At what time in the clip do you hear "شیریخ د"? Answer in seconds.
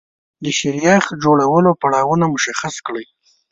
0.57-1.13